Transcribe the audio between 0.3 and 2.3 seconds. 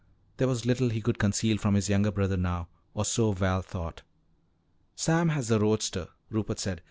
There was little he could conceal from his younger